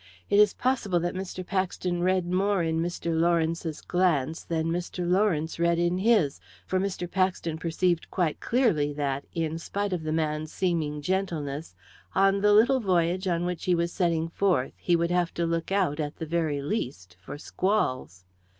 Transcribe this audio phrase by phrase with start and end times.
[0.31, 1.45] It is possible that Mr.
[1.45, 3.13] Paxton read more in Mr.
[3.15, 5.07] Lawrence's glance than Mr.
[5.07, 7.07] Lawrence read in his, for Mr.
[7.07, 11.75] Paxton perceived quite clearly that, in spite of the man's seeming gentleness,
[12.15, 15.71] on the little voyage on which he was setting forth he would have to look
[15.71, 18.25] out, at the very least, for squalls.